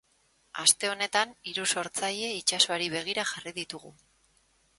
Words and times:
Aste 0.61 0.87
honetan 0.93 1.35
hiru 1.51 1.65
sortzaile 1.73 2.33
itsasoari 2.39 2.89
begira 2.97 3.27
jarri 3.35 3.55
ditugu. 3.61 3.95